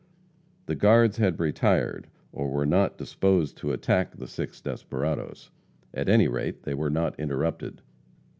[0.65, 5.51] The guards had retired, or were not disposed to attack the six desperadoes.
[5.93, 7.83] At any rate, they were not interrupted.